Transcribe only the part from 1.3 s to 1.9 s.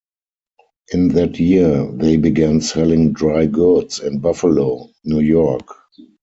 year,